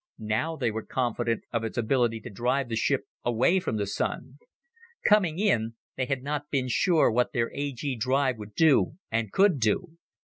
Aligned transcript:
Now 0.17 0.55
they 0.55 0.71
were 0.71 0.83
confident 0.83 1.43
of 1.53 1.63
its 1.63 1.77
ability 1.77 2.21
to 2.21 2.31
drive 2.31 2.69
the 2.69 2.75
ship 2.75 3.05
away 3.23 3.59
from 3.59 3.77
the 3.77 3.85
Sun. 3.85 4.39
Coming 5.05 5.37
in, 5.37 5.75
they 5.95 6.07
had 6.07 6.23
not 6.23 6.49
been 6.49 6.69
sure 6.69 7.11
what 7.11 7.33
their 7.33 7.51
A 7.53 7.71
G 7.71 7.95
drive 7.95 8.39
would 8.39 8.55
do 8.55 8.97
and 9.11 9.31
could 9.31 9.59
do. 9.59 9.99